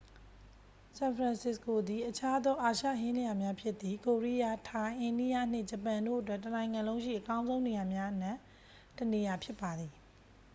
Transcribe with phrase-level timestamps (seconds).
[0.97, 8.37] ဆန်ဖရန်စစ္စကိုသည် အခြားသော အာရှဟင်းလျာများဖြစ်သည့် ကိုရီးယား ထိုင်း အိန္ဒိယ နှင့် ဂျပန်တို့အတွက် တစ်နိုင်ငံလုံးရှိ အကောင်းဆုံးနေရာများအနက်
[8.97, 9.91] တစ်နေရာဖြစ်ပါသည်